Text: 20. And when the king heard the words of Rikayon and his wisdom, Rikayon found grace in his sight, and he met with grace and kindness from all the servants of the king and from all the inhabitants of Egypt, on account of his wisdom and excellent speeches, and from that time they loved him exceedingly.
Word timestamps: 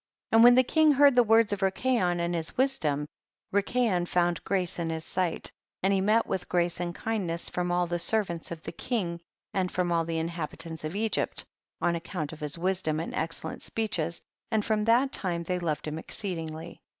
20. 0.31 0.35
And 0.39 0.43
when 0.43 0.55
the 0.55 0.63
king 0.63 0.93
heard 0.93 1.13
the 1.13 1.21
words 1.21 1.53
of 1.53 1.61
Rikayon 1.61 2.19
and 2.19 2.33
his 2.33 2.57
wisdom, 2.57 3.05
Rikayon 3.53 4.07
found 4.07 4.43
grace 4.43 4.79
in 4.79 4.89
his 4.89 5.05
sight, 5.05 5.51
and 5.83 5.93
he 5.93 6.01
met 6.01 6.25
with 6.25 6.49
grace 6.49 6.79
and 6.79 6.95
kindness 6.95 7.49
from 7.51 7.71
all 7.71 7.85
the 7.85 7.99
servants 7.99 8.49
of 8.49 8.63
the 8.63 8.71
king 8.71 9.21
and 9.53 9.71
from 9.71 9.91
all 9.91 10.03
the 10.03 10.17
inhabitants 10.17 10.83
of 10.83 10.95
Egypt, 10.95 11.45
on 11.81 11.95
account 11.95 12.33
of 12.33 12.39
his 12.39 12.57
wisdom 12.57 12.99
and 12.99 13.13
excellent 13.13 13.61
speeches, 13.61 14.19
and 14.49 14.65
from 14.65 14.85
that 14.85 15.11
time 15.11 15.43
they 15.43 15.59
loved 15.59 15.87
him 15.87 15.99
exceedingly. 15.99 16.81